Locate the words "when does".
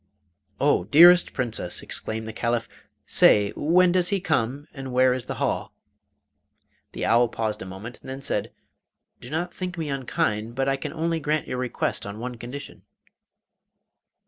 3.55-4.07